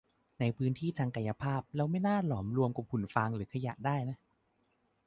[0.39, 4.17] ในพื้นที่ทางกายภาพเราไม่น่าหลอมรวมกับหุ่นฟางหรือขยะได้นะ